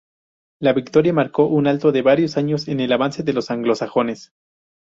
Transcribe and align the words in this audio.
La 0.59 0.73
victoria 0.73 1.13
marcó 1.13 1.45
un 1.45 1.67
alto 1.67 1.91
de 1.91 2.01
varios 2.01 2.35
años 2.35 2.67
en 2.67 2.79
el 2.79 2.91
avance 2.91 3.21
de 3.21 3.33
los 3.33 3.51
anglosajones. 3.51 4.31